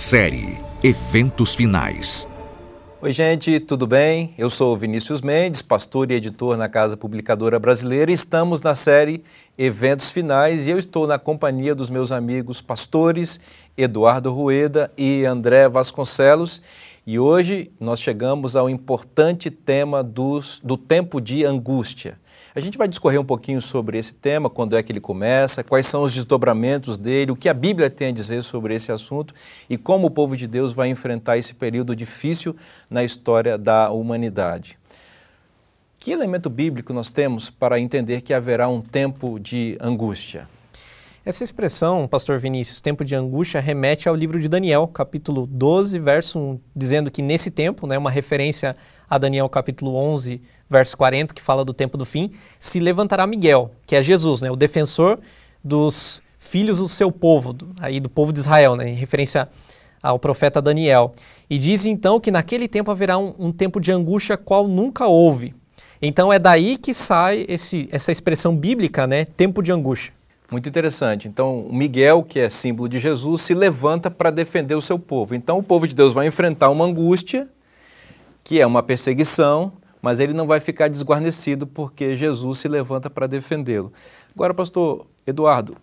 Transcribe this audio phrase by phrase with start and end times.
[0.00, 2.26] Série Eventos Finais.
[3.02, 4.34] Oi, gente, tudo bem?
[4.38, 9.22] Eu sou Vinícius Mendes, pastor e editor na Casa Publicadora Brasileira estamos na série
[9.58, 13.38] Eventos Finais e eu estou na companhia dos meus amigos pastores
[13.76, 16.62] Eduardo Rueda e André Vasconcelos
[17.06, 22.18] e hoje nós chegamos ao importante tema dos, do tempo de angústia.
[22.52, 25.86] A gente vai discorrer um pouquinho sobre esse tema, quando é que ele começa, quais
[25.86, 29.32] são os desdobramentos dele, o que a Bíblia tem a dizer sobre esse assunto
[29.68, 32.56] e como o povo de Deus vai enfrentar esse período difícil
[32.88, 34.76] na história da humanidade.
[36.00, 40.48] Que elemento bíblico nós temos para entender que haverá um tempo de angústia?
[41.22, 46.38] Essa expressão, pastor Vinícius, tempo de angústia, remete ao livro de Daniel, capítulo 12, verso
[46.38, 48.74] 1, dizendo que nesse tempo, né, uma referência
[49.08, 53.70] a Daniel capítulo 11, verso 40, que fala do tempo do fim, se levantará Miguel,
[53.86, 55.20] que é Jesus, né, o defensor
[55.62, 59.46] dos filhos do seu povo, do, aí do povo de Israel, né, em referência
[60.02, 61.12] ao profeta Daniel.
[61.50, 65.54] E diz então que naquele tempo haverá um, um tempo de angústia qual nunca houve.
[66.00, 70.18] Então é daí que sai esse, essa expressão bíblica, né, tempo de angústia.
[70.50, 71.28] Muito interessante.
[71.28, 75.34] Então, Miguel, que é símbolo de Jesus, se levanta para defender o seu povo.
[75.34, 77.48] Então, o povo de Deus vai enfrentar uma angústia,
[78.42, 83.28] que é uma perseguição, mas ele não vai ficar desguarnecido porque Jesus se levanta para
[83.28, 83.92] defendê-lo.
[84.34, 85.76] Agora, pastor Eduardo,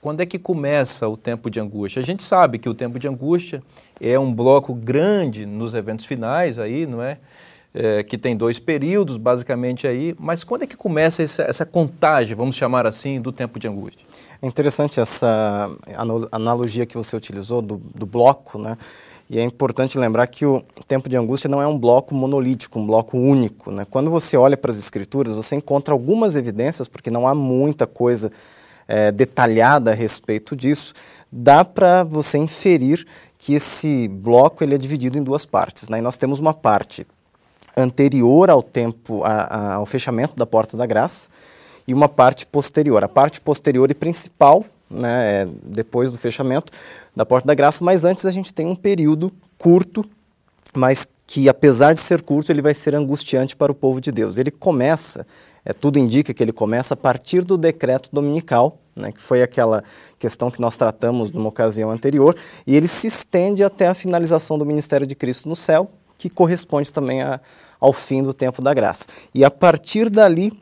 [0.00, 2.00] quando é que começa o tempo de angústia?
[2.00, 3.62] A gente sabe que o tempo de angústia
[4.00, 7.18] é um bloco grande nos eventos finais aí, não é?
[7.72, 12.34] É, que tem dois períodos, basicamente aí, mas quando é que começa essa, essa contagem,
[12.34, 14.04] vamos chamar assim, do tempo de angústia?
[14.42, 15.70] É interessante essa
[16.32, 18.76] analogia que você utilizou do, do bloco, né?
[19.28, 22.86] E é importante lembrar que o tempo de angústia não é um bloco monolítico, um
[22.86, 23.70] bloco único.
[23.70, 23.86] Né?
[23.88, 28.32] Quando você olha para as escrituras, você encontra algumas evidências, porque não há muita coisa
[28.88, 30.94] é, detalhada a respeito disso,
[31.30, 33.06] dá para você inferir
[33.38, 35.88] que esse bloco ele é dividido em duas partes.
[35.88, 35.98] Né?
[35.98, 37.06] E nós temos uma parte
[37.80, 41.28] anterior ao tempo, a, a, ao fechamento da Porta da Graça,
[41.86, 43.02] e uma parte posterior.
[43.02, 46.72] A parte posterior e principal, né, é depois do fechamento
[47.14, 50.04] da Porta da Graça, mas antes a gente tem um período curto,
[50.74, 54.36] mas que apesar de ser curto, ele vai ser angustiante para o povo de Deus.
[54.36, 55.24] Ele começa,
[55.64, 59.84] é, tudo indica que ele começa a partir do decreto dominical, né, que foi aquela
[60.18, 64.66] questão que nós tratamos numa ocasião anterior, e ele se estende até a finalização do
[64.66, 67.40] ministério de Cristo no céu, que corresponde também a,
[67.80, 69.06] ao fim do tempo da graça.
[69.34, 70.52] E a partir dali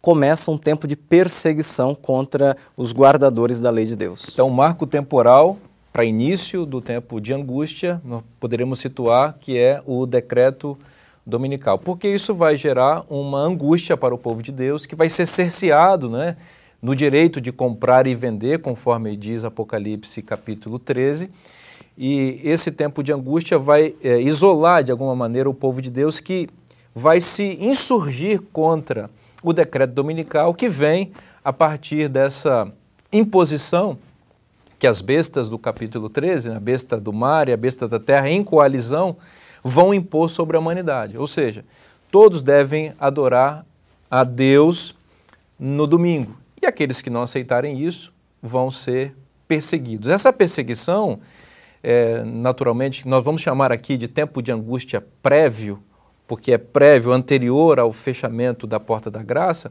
[0.00, 4.28] começa um tempo de perseguição contra os guardadores da lei de Deus.
[4.32, 5.58] Então, marco temporal
[5.92, 10.78] para início do tempo de angústia, nós poderemos situar que é o decreto
[11.26, 15.26] dominical, porque isso vai gerar uma angústia para o povo de Deus que vai ser
[15.26, 16.36] cerceado, né,
[16.80, 21.30] no direito de comprar e vender, conforme diz Apocalipse capítulo 13
[21.96, 26.20] e esse tempo de angústia vai é, isolar de alguma maneira o povo de Deus
[26.20, 26.48] que
[26.94, 29.10] vai se insurgir contra
[29.42, 31.12] o decreto dominical que vem
[31.44, 32.70] a partir dessa
[33.12, 33.98] imposição
[34.78, 38.28] que as bestas do capítulo 13, a besta do mar e a besta da terra,
[38.28, 39.16] em coalizão,
[39.64, 41.16] vão impor sobre a humanidade.
[41.16, 41.64] Ou seja,
[42.10, 43.64] todos devem adorar
[44.10, 44.94] a Deus
[45.58, 46.36] no domingo.
[46.60, 48.12] E aqueles que não aceitarem isso
[48.42, 49.14] vão ser
[49.48, 50.10] perseguidos.
[50.10, 51.20] Essa perseguição
[51.88, 55.80] é, naturalmente, nós vamos chamar aqui de tempo de angústia prévio,
[56.26, 59.70] porque é prévio, anterior ao fechamento da porta da graça,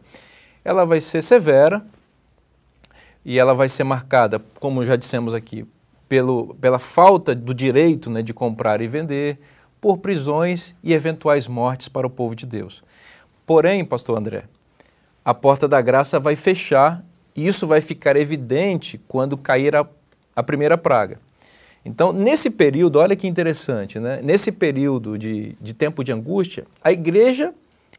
[0.64, 1.86] ela vai ser severa
[3.26, 5.68] e ela vai ser marcada, como já dissemos aqui,
[6.08, 9.38] pelo, pela falta do direito né, de comprar e vender,
[9.82, 12.82] por prisões e eventuais mortes para o povo de Deus.
[13.46, 14.46] Porém, pastor André,
[15.26, 17.04] a porta da graça vai fechar
[17.36, 19.86] e isso vai ficar evidente quando cair a,
[20.34, 21.20] a primeira praga.
[21.86, 24.20] Então, nesse período, olha que interessante, né?
[24.24, 27.54] nesse período de, de tempo de angústia, a igreja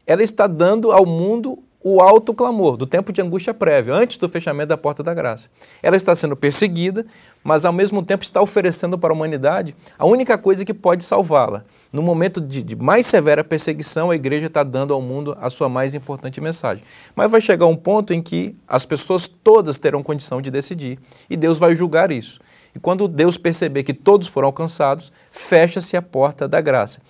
[0.05, 4.27] ela está dando ao mundo o alto clamor do tempo de angústia prévia, antes do
[4.27, 5.49] fechamento da porta da graça.
[5.81, 7.05] Ela está sendo perseguida,
[7.41, 11.63] mas ao mesmo tempo está oferecendo para a humanidade a única coisa que pode salvá-la.
[11.93, 15.69] No momento de, de, mais severa perseguição, a igreja está dando ao mundo a sua
[15.69, 16.83] mais importante mensagem.
[17.15, 20.99] Mas vai chegar um ponto em que as pessoas todas terão condição de decidir
[21.29, 22.41] e Deus vai julgar isso.
[22.77, 27.01] E quando Deus perceber que todos foram alcançados, fecha-se a porta da graça.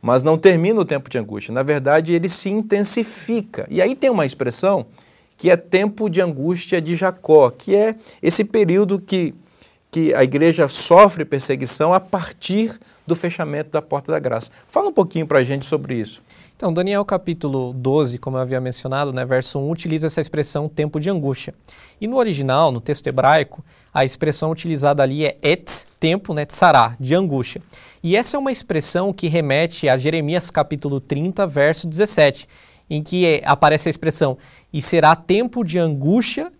[0.00, 3.66] Mas não termina o tempo de angústia, na verdade, ele se intensifica.
[3.68, 4.86] E aí tem uma expressão
[5.36, 9.34] que é tempo de angústia de Jacó, que é esse período que,
[9.90, 14.52] que a igreja sofre perseguição a partir do fechamento da porta da graça.
[14.68, 16.22] Fala um pouquinho para a gente sobre isso.
[16.58, 20.98] Então, Daniel capítulo 12, como eu havia mencionado, né, verso 1, utiliza essa expressão tempo
[20.98, 21.54] de angústia.
[22.00, 23.64] E no original, no texto hebraico,
[23.94, 27.62] a expressão utilizada ali é et, tempo, né, tsará, de angústia.
[28.02, 32.48] E essa é uma expressão que remete a Jeremias capítulo 30, verso 17,
[32.90, 34.36] em que é, aparece a expressão,
[34.72, 36.52] e será tempo de angústia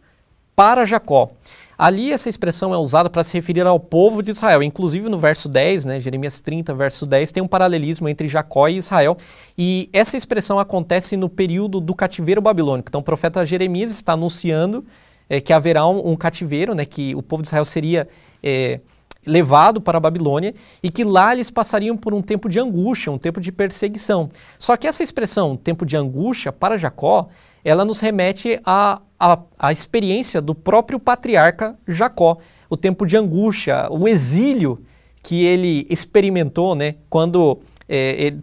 [0.54, 1.32] para Jacó.
[1.78, 4.64] Ali essa expressão é usada para se referir ao povo de Israel.
[4.64, 8.78] Inclusive no verso 10, né, Jeremias 30, verso 10, tem um paralelismo entre Jacó e
[8.78, 9.16] Israel.
[9.56, 12.88] E essa expressão acontece no período do cativeiro babilônico.
[12.88, 14.84] Então o profeta Jeremias está anunciando
[15.30, 18.08] é, que haverá um, um, cativeiro, né, que o povo de Israel seria
[18.42, 18.80] é,
[19.24, 23.18] levado para a Babilônia e que lá eles passariam por um tempo de angústia, um
[23.18, 24.30] tempo de perseguição.
[24.58, 27.28] Só que essa expressão, tempo de angústia, para Jacó,
[27.64, 32.38] ela nos remete à, à, à experiência do próprio patriarca Jacó,
[32.70, 34.82] o tempo de angústia, o exílio
[35.22, 38.42] que ele experimentou, né, quando é, ele,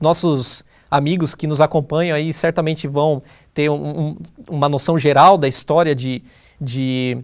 [0.00, 3.22] nossos amigos que nos acompanham aí certamente vão
[3.54, 4.16] ter um, um,
[4.48, 6.22] uma noção geral da história de,
[6.60, 7.18] de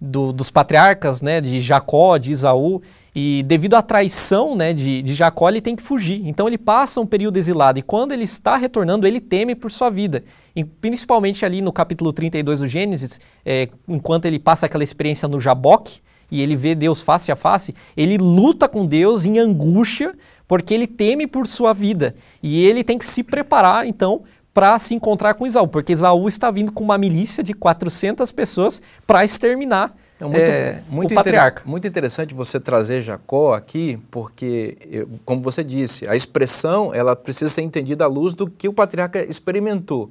[0.00, 2.80] do, dos patriarcas, né, de Jacó, de Isaú,
[3.20, 6.22] e devido à traição né, de, de Jacó, ele tem que fugir.
[6.24, 9.90] Então ele passa um período exilado, e quando ele está retornando, ele teme por sua
[9.90, 10.22] vida.
[10.54, 15.40] E, principalmente ali no capítulo 32 do Gênesis, é, enquanto ele passa aquela experiência no
[15.40, 16.00] Jaboque,
[16.30, 20.14] e ele vê Deus face a face, ele luta com Deus em angústia,
[20.46, 22.14] porque ele teme por sua vida.
[22.40, 24.22] E ele tem que se preparar, então,
[24.54, 28.80] para se encontrar com Isaú, porque Isaú está vindo com uma milícia de 400 pessoas
[29.04, 29.92] para exterminar
[30.26, 31.62] muito, é, muito patriarca.
[31.64, 37.62] Muito interessante você trazer Jacó aqui, porque, como você disse, a expressão ela precisa ser
[37.62, 40.10] entendida à luz do que o patriarca experimentou.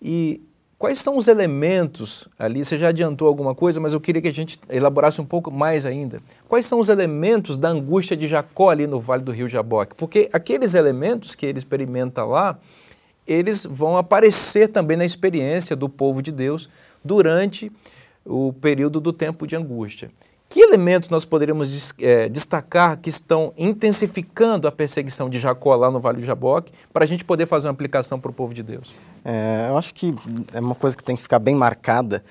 [0.00, 0.40] E
[0.78, 2.64] quais são os elementos ali?
[2.64, 5.84] Você já adiantou alguma coisa, mas eu queria que a gente elaborasse um pouco mais
[5.84, 6.22] ainda.
[6.48, 9.96] Quais são os elementos da angústia de Jacó ali no Vale do Rio Jaboque?
[9.96, 12.56] Porque aqueles elementos que ele experimenta lá,
[13.26, 16.68] eles vão aparecer também na experiência do povo de Deus
[17.04, 17.72] durante
[18.28, 20.10] o período do tempo de angústia.
[20.48, 26.00] Que elementos nós poderíamos é, destacar que estão intensificando a perseguição de Jacó lá no
[26.00, 28.94] Vale do Jaboque para a gente poder fazer uma aplicação para o povo de Deus?
[29.24, 30.14] É, eu acho que
[30.54, 32.24] é uma coisa que tem que ficar bem marcada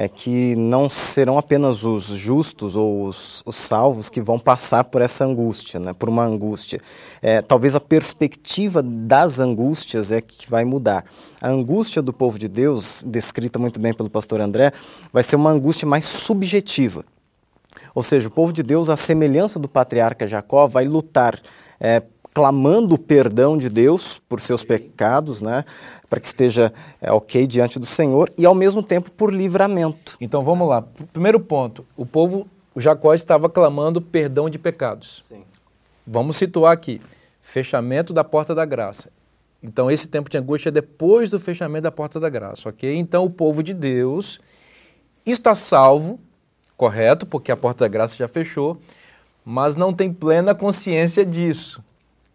[0.00, 5.02] é que não serão apenas os justos ou os, os salvos que vão passar por
[5.02, 6.80] essa angústia, né, por uma angústia.
[7.20, 11.04] É, talvez a perspectiva das angústias é que vai mudar.
[11.38, 14.72] A angústia do povo de Deus, descrita muito bem pelo pastor André,
[15.12, 17.04] vai ser uma angústia mais subjetiva.
[17.94, 21.38] Ou seja, o povo de Deus, à semelhança do patriarca Jacó, vai lutar
[21.78, 25.64] é, clamando o perdão de Deus por seus pecados, né,
[26.08, 30.16] para que esteja é, ok diante do Senhor e ao mesmo tempo por livramento.
[30.20, 30.82] Então vamos lá.
[31.12, 35.24] Primeiro ponto: o povo, o Jacó estava clamando perdão de pecados.
[35.24, 35.42] Sim.
[36.06, 37.00] Vamos situar aqui:
[37.40, 39.10] fechamento da porta da graça.
[39.62, 42.96] Então esse tempo de angústia é depois do fechamento da porta da graça, ok?
[42.96, 44.40] Então o povo de Deus
[45.26, 46.18] está salvo,
[46.76, 48.80] correto, porque a porta da graça já fechou,
[49.44, 51.84] mas não tem plena consciência disso.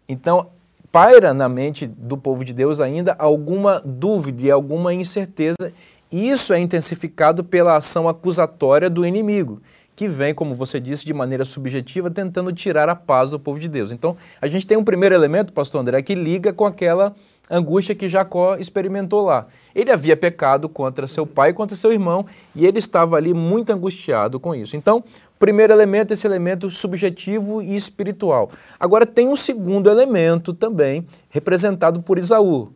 [0.08, 0.48] Então,
[0.90, 5.72] paira na mente do povo de Deus ainda alguma dúvida e alguma incerteza.
[6.10, 9.60] Isso é intensificado pela ação acusatória do inimigo,
[9.96, 13.66] que vem, como você disse, de maneira subjetiva, tentando tirar a paz do povo de
[13.66, 13.90] Deus.
[13.90, 17.14] Então, a gente tem um primeiro elemento, pastor André, que liga com aquela
[17.50, 19.46] angústia que Jacó experimentou lá.
[19.74, 23.72] Ele havia pecado contra seu pai e contra seu irmão, e ele estava ali muito
[23.72, 24.76] angustiado com isso.
[24.76, 25.02] Então,
[25.38, 28.50] primeiro elemento, esse elemento subjetivo e espiritual.
[28.78, 32.70] Agora tem um segundo elemento também, representado por Isaú.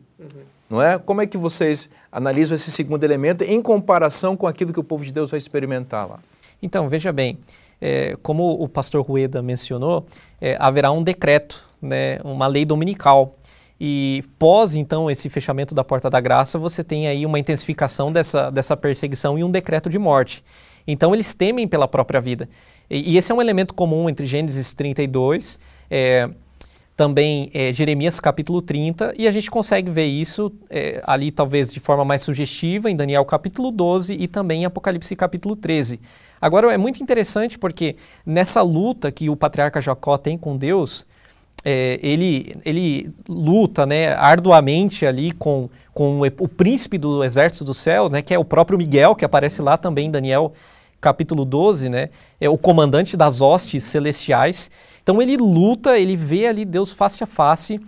[0.67, 0.97] Não é?
[0.97, 5.03] Como é que vocês analisam esse segundo elemento em comparação com aquilo que o povo
[5.03, 6.19] de Deus vai experimentar lá?
[6.61, 7.39] Então, veja bem,
[7.79, 10.05] é, como o pastor Rueda mencionou,
[10.39, 13.35] é, haverá um decreto, né, uma lei dominical
[13.83, 18.51] e pós, então, esse fechamento da porta da graça, você tem aí uma intensificação dessa,
[18.51, 20.43] dessa perseguição e um decreto de morte.
[20.85, 22.47] Então, eles temem pela própria vida.
[22.87, 26.29] E, e esse é um elemento comum entre Gênesis 32, é,
[26.95, 31.79] também é, Jeremias capítulo 30, e a gente consegue ver isso é, ali, talvez de
[31.79, 35.99] forma mais sugestiva, em Daniel capítulo 12 e também em Apocalipse capítulo 13.
[36.39, 37.95] Agora, é muito interessante porque
[38.25, 41.05] nessa luta que o patriarca Jacó tem com Deus,
[41.63, 48.09] é, ele, ele luta né, arduamente ali com, com o, príncipe do exército do céu,
[48.09, 50.53] né, que é o próprio Miguel, que aparece lá também em Daniel
[50.99, 54.71] capítulo 12, né, é o comandante das hostes celestiais.
[55.01, 57.79] Então ele luta, ele vê ali Deus face a face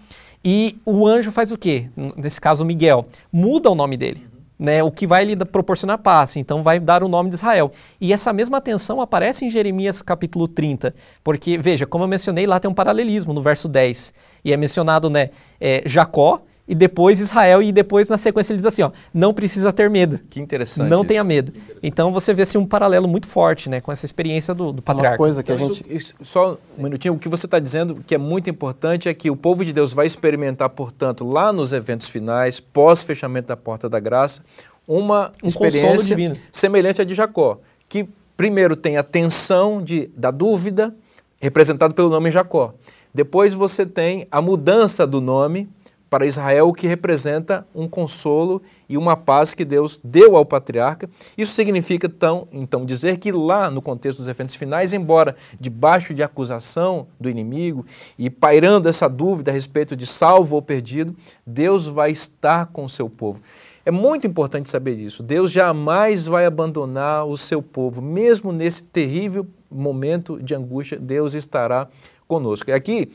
[0.44, 1.90] e o anjo faz o quê?
[2.18, 4.28] Nesse caso, Miguel, muda o nome dele.
[4.64, 7.72] né, o que vai lhe proporcionar paz, então vai dar o nome de Israel.
[8.00, 10.94] E essa mesma atenção aparece em Jeremias capítulo 30,
[11.24, 14.14] porque, veja, como eu mencionei, lá tem um paralelismo no verso 10,
[14.46, 18.66] e é mencionado né, é, Jacó, e depois Israel, e depois na sequência ele diz
[18.66, 20.20] assim, ó, não precisa ter medo.
[20.30, 20.90] Que interessante.
[20.90, 21.08] Não isso.
[21.08, 21.52] tenha medo.
[21.82, 25.16] Então você vê assim, um paralelo muito forte né, com essa experiência do, do patriarca.
[25.16, 25.86] Uma coisa que então, a gente...
[25.94, 29.30] Isso, só um minutinho, o que você está dizendo que é muito importante é que
[29.30, 34.00] o povo de Deus vai experimentar, portanto, lá nos eventos finais, pós-fechamento da porta da
[34.00, 34.42] graça,
[34.88, 36.16] uma um experiência
[36.52, 40.96] semelhante à de Jacó, que primeiro tem a tensão de, da dúvida,
[41.42, 42.74] representado pelo nome Jacó.
[43.14, 45.70] Depois você tem a mudança do nome,
[46.14, 51.10] para Israel, o que representa um consolo e uma paz que Deus deu ao patriarca.
[51.36, 56.22] Isso significa, então, então, dizer que lá no contexto dos eventos finais, embora debaixo de
[56.22, 57.84] acusação do inimigo
[58.16, 61.16] e pairando essa dúvida a respeito de salvo ou perdido,
[61.48, 63.42] Deus vai estar com o seu povo.
[63.84, 65.24] É muito importante saber disso.
[65.24, 71.88] Deus jamais vai abandonar o seu povo, mesmo nesse terrível momento de angústia, Deus estará
[72.28, 72.70] conosco.
[72.70, 73.12] E aqui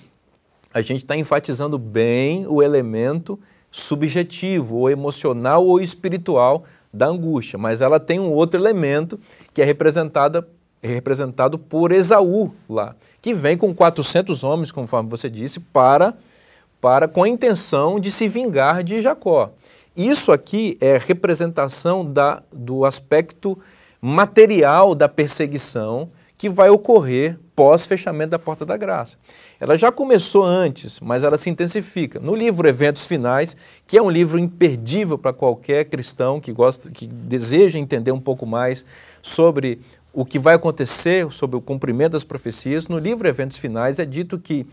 [0.72, 3.38] a gente está enfatizando bem o elemento
[3.70, 9.18] subjetivo, ou emocional ou espiritual da angústia, mas ela tem um outro elemento
[9.52, 10.46] que é representada
[10.80, 16.14] é representado por Esaú lá, que vem com 400 homens, conforme você disse, para
[16.80, 19.50] para com a intenção de se vingar de Jacó.
[19.96, 23.58] Isso aqui é representação da, do aspecto
[24.00, 26.08] material da perseguição
[26.38, 29.18] que vai ocorrer pós-fechamento da Porta da Graça.
[29.59, 32.21] Ela já começou antes, mas ela se intensifica.
[32.21, 37.09] No livro Eventos Finais, que é um livro imperdível para qualquer cristão que gosta, que
[37.09, 38.87] deseja entender um pouco mais
[39.21, 39.80] sobre
[40.12, 44.38] o que vai acontecer, sobre o cumprimento das profecias, no livro Eventos Finais é dito
[44.38, 44.64] que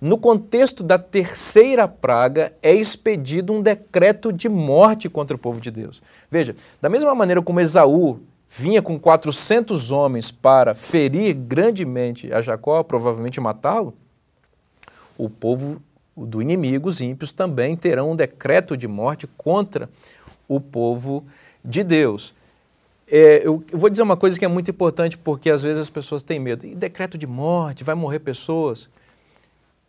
[0.00, 5.70] no contexto da terceira praga, é expedido um decreto de morte contra o povo de
[5.70, 6.02] Deus.
[6.30, 8.20] Veja, da mesma maneira como Esaú
[8.56, 13.92] vinha com 400 homens para ferir grandemente a Jacó, provavelmente matá-lo,
[15.18, 15.82] o povo
[16.16, 19.90] do inimigo, os ímpios, também terão um decreto de morte contra
[20.46, 21.24] o povo
[21.64, 22.32] de Deus.
[23.10, 25.90] É, eu, eu, vou dizer uma coisa que é muito importante porque às vezes as
[25.90, 26.64] pessoas têm medo.
[26.64, 28.88] E decreto de morte, vai morrer pessoas.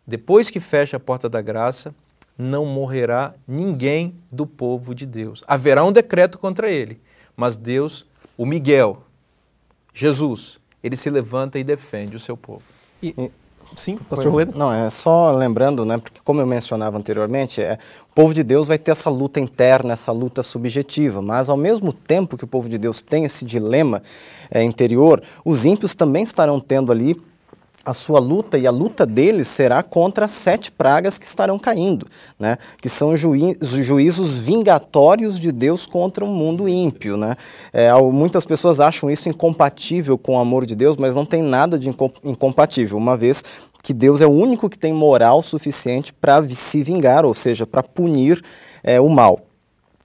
[0.04, 1.94] Depois que fecha a porta da graça,
[2.36, 5.44] não morrerá ninguém do povo de Deus.
[5.46, 7.00] Haverá um decreto contra ele,
[7.36, 8.04] mas Deus
[8.36, 8.98] o Miguel,
[9.94, 12.62] Jesus, ele se levanta e defende o seu povo.
[13.02, 13.30] E,
[13.76, 14.52] sim, pastor Rueda?
[14.54, 17.78] Não, é só lembrando, né, porque como eu mencionava anteriormente, é,
[18.10, 21.92] o povo de Deus vai ter essa luta interna, essa luta subjetiva, mas ao mesmo
[21.92, 24.02] tempo que o povo de Deus tem esse dilema
[24.50, 27.20] é, interior, os ímpios também estarão tendo ali
[27.86, 32.04] a sua luta e a luta deles será contra as sete pragas que estarão caindo,
[32.36, 32.58] né?
[32.82, 37.16] que são juí juízos vingatórios de Deus contra o um mundo ímpio.
[37.16, 37.36] Né?
[37.72, 41.78] É, muitas pessoas acham isso incompatível com o amor de Deus, mas não tem nada
[41.78, 43.44] de incompatível, uma vez
[43.84, 47.84] que Deus é o único que tem moral suficiente para se vingar, ou seja, para
[47.84, 48.42] punir
[48.82, 49.45] é, o mal.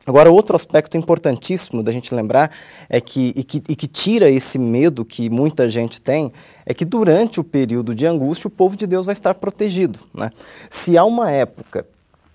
[0.06, 2.52] Agora, outro aspecto importantíssimo da gente lembrar
[2.90, 6.34] é que e, que, e que tira esse medo que muita gente tem,
[6.66, 10.00] é que durante o período de angústia o povo de Deus vai estar protegido.
[10.14, 10.32] Né?
[10.70, 11.86] Se há uma época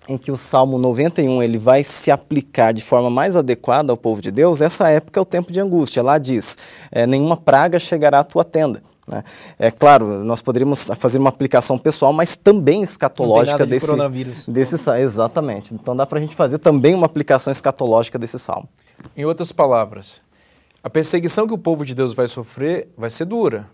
[0.07, 4.21] em que o Salmo 91 ele vai se aplicar de forma mais adequada ao povo
[4.21, 6.01] de Deus, essa época é o tempo de angústia.
[6.01, 6.57] Lá diz:
[6.89, 8.81] é, nenhuma praga chegará à tua tenda.
[9.07, 9.23] Né?
[9.57, 15.73] É claro, nós poderíamos fazer uma aplicação pessoal, mas também escatológica de desse, desse Exatamente.
[15.73, 18.67] Então dá para a gente fazer também uma aplicação escatológica desse salmo.
[19.15, 20.21] Em outras palavras,
[20.83, 23.69] a perseguição que o povo de Deus vai sofrer vai ser dura.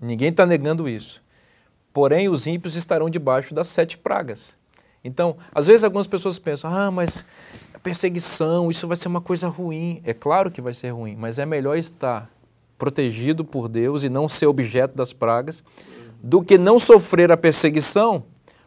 [0.00, 1.22] Ninguém está negando isso.
[1.92, 4.56] Porém, os ímpios estarão debaixo das sete pragas.
[5.02, 7.24] Então, às vezes algumas pessoas pensam, ah, mas
[7.72, 10.02] a perseguição, isso vai ser uma coisa ruim.
[10.04, 12.28] É claro que vai ser ruim, mas é melhor estar
[12.78, 15.62] protegido por Deus e não ser objeto das pragas,
[16.22, 18.24] do que não sofrer a perseguição,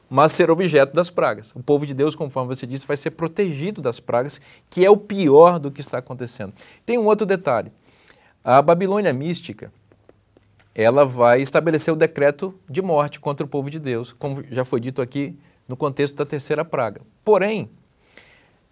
[0.09, 1.51] mas ser objeto das pragas.
[1.55, 4.97] O povo de Deus, conforme você disse, vai ser protegido das pragas, que é o
[4.97, 6.53] pior do que está acontecendo.
[6.85, 7.71] Tem um outro detalhe.
[8.43, 9.71] A Babilônia mística,
[10.73, 14.79] ela vai estabelecer o decreto de morte contra o povo de Deus, como já foi
[14.79, 15.37] dito aqui
[15.67, 17.01] no contexto da terceira praga.
[17.25, 17.69] Porém,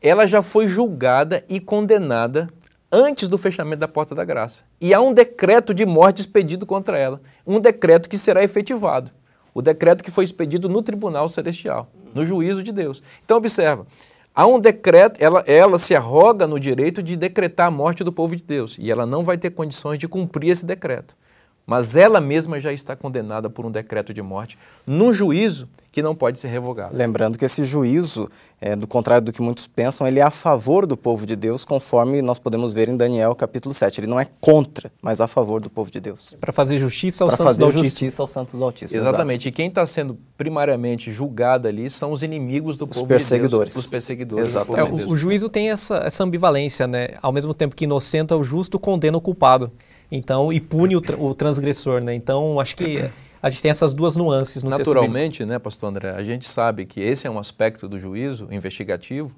[0.01, 2.47] ela já foi julgada e condenada
[2.95, 4.63] antes do fechamento da porta da graça.
[4.79, 9.11] E há um decreto de morte expedido contra ela, um decreto que será efetivado.
[9.53, 13.03] O decreto que foi expedido no tribunal celestial, no juízo de Deus.
[13.25, 13.85] Então observa,
[14.33, 18.33] há um decreto, ela, ela se arroga no direito de decretar a morte do povo
[18.33, 21.17] de Deus, e ela não vai ter condições de cumprir esse decreto.
[21.65, 26.13] Mas ela mesma já está condenada por um decreto de morte, num juízo que não
[26.13, 26.95] pode ser revogado.
[26.95, 28.29] Lembrando que esse juízo,
[28.59, 31.63] é, do contrário do que muitos pensam, ele é a favor do povo de Deus,
[31.63, 34.01] conforme nós podemos ver em Daniel capítulo 7.
[34.01, 36.35] Ele não é contra, mas a favor do povo de Deus.
[36.39, 37.89] Para fazer justiça aos Para santos fazer do Altíssimo.
[37.89, 38.99] justiça aos santos do Altíssimo.
[38.99, 39.47] Exatamente.
[39.47, 43.69] E quem está sendo primariamente julgado ali são os inimigos do Os povo perseguidores.
[43.69, 43.85] de Deus.
[43.85, 44.43] Os perseguidores.
[44.45, 44.79] do Exatamente.
[44.79, 47.09] É, povo de o, o juízo tem essa, essa ambivalência, né?
[47.21, 49.71] Ao mesmo tempo que inocenta o justo, condena o culpado.
[50.11, 52.13] Então, e pune o, tra- o transgressor, né?
[52.13, 53.09] Então, acho que
[53.41, 54.89] a gente tem essas duas nuances no texto.
[54.89, 59.35] Naturalmente, né, pastor André, a gente sabe que esse é um aspecto do juízo investigativo,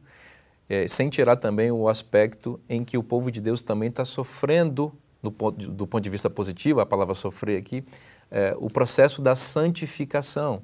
[0.69, 4.93] eh, sem tirar também o aspecto em que o povo de Deus também está sofrendo,
[5.23, 7.83] do ponto, de, do ponto de vista positivo, a palavra sofrer aqui,
[8.29, 10.61] eh, o processo da santificação.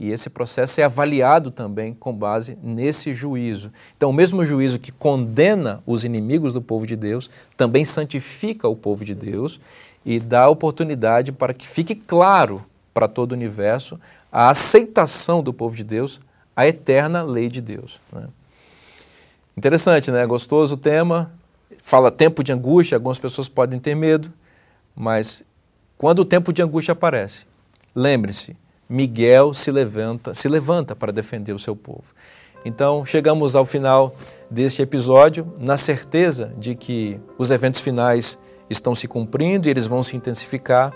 [0.00, 3.70] E esse processo é avaliado também com base nesse juízo.
[3.94, 8.74] Então, o mesmo juízo que condena os inimigos do povo de Deus, também santifica o
[8.74, 9.60] povo de Deus
[10.02, 12.64] e dá oportunidade para que fique claro
[12.94, 14.00] para todo o universo
[14.32, 16.18] a aceitação do povo de Deus
[16.56, 18.00] à eterna lei de Deus.
[18.10, 18.26] né?
[19.54, 20.24] Interessante, né?
[20.24, 21.30] Gostoso o tema.
[21.82, 24.32] Fala tempo de angústia, algumas pessoas podem ter medo,
[24.96, 25.44] mas
[25.98, 27.44] quando o tempo de angústia aparece,
[27.94, 28.56] lembre-se,
[28.90, 32.12] Miguel se levanta, se levanta para defender o seu povo.
[32.64, 34.14] Então, chegamos ao final
[34.50, 38.36] deste episódio na certeza de que os eventos finais
[38.68, 40.92] estão se cumprindo e eles vão se intensificar,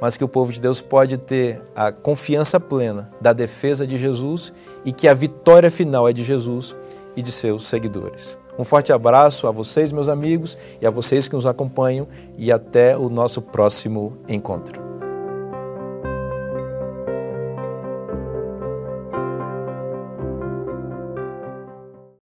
[0.00, 4.52] mas que o povo de Deus pode ter a confiança plena da defesa de Jesus
[4.84, 6.74] e que a vitória final é de Jesus
[7.14, 8.36] e de seus seguidores.
[8.58, 12.06] Um forte abraço a vocês, meus amigos, e a vocês que nos acompanham,
[12.38, 14.93] e até o nosso próximo encontro.